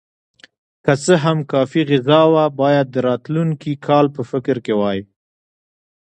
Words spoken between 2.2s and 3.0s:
وه، باید د